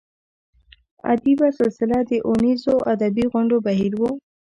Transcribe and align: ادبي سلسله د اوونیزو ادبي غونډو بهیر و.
ادبي 1.11 1.33
سلسله 1.59 1.97
د 2.09 2.11
اوونیزو 2.27 2.75
ادبي 2.93 3.25
غونډو 3.31 3.57
بهیر 3.67 3.93
و. 3.99 4.03